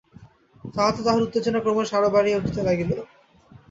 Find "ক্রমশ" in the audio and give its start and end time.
1.61-1.89